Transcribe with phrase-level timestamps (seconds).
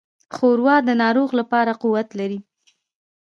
[0.35, 2.39] ښوروا د ناروغ لپاره قوت لري.